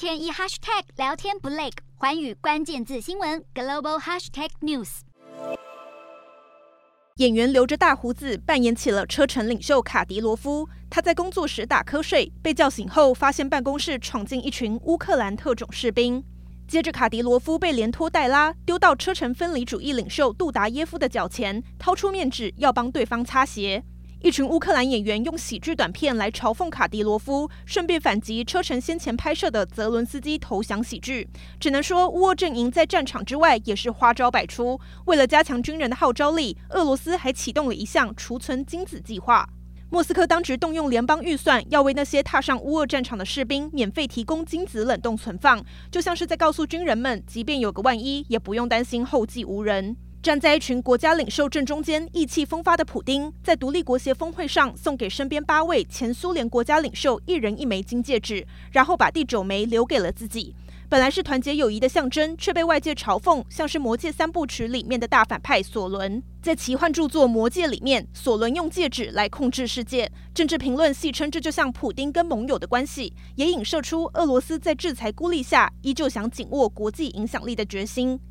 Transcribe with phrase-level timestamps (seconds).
[0.00, 5.00] 天一 hashtag 聊天不累，环宇关键字新闻 global hashtag news。
[7.16, 10.66] 演员留着大胡子，扮演起了车臣领袖卡迪罗夫。
[10.88, 16.24] 他在工作时打瞌睡，被叫醒后，发现办公室闯进一群乌克兰特种士兵。
[16.66, 23.84] 接着，卡迪罗夫被连拖带拉丢到车臣分离主义领袖杜达耶夫的脚前，掏出面纸要帮对方擦鞋。
[24.22, 31.26] 一群乌克兰演员用喜剧短片来嘲讽卡迪罗夫，顺便反击车臣先前拍摄的泽伦斯基投降喜剧。
[31.58, 34.78] 只能说，乌俄阵营在战场之外也是花招百出。
[35.06, 39.48] 为了加强军人的号召力，俄罗斯还启动了一项储存精子计划。
[39.88, 49.96] 莫斯科当局动用联邦预算，要为那些踏上乌俄战场的士兵免费提供精子冷冻存放，就像是在告诉军人们，即便有个万一，也不用担心后继无人。
[50.22, 60.54] 站在一群国家领袖正中间，意气风发的普丁，在独立国协峰会上送给身边八位前苏联国家领袖一人一枚金戒指，然后把第九枚留给了自己。
[60.90, 66.22] 本来是团结友谊的象征，却被外界嘲讽像是《魔戒》三部曲里面的大反派索伦。
[66.42, 70.10] 在奇幻著作《魔戒》里面，索伦用戒指来控制世界。
[70.34, 78.18] 政治评论戏称这就像普丁跟盟友的关系，也影射出俄罗斯在制裁孤立下，依旧想紧握国际影响力的决心。